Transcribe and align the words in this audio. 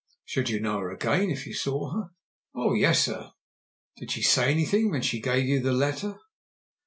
"Should 0.25 0.49
you 0.49 0.59
know 0.59 0.79
her 0.79 0.89
again 0.89 1.29
if 1.29 1.45
you 1.45 1.53
saw 1.53 1.91
her?" 1.91 2.09
"Oh 2.55 2.73
yes, 2.73 3.05
sir." 3.05 3.33
"Did 3.97 4.09
she 4.09 4.23
say 4.23 4.49
anything 4.51 4.89
when 4.89 5.03
she 5.03 5.21
gave 5.21 5.45
you 5.47 5.59
the 5.59 5.73
letter?" 5.73 6.17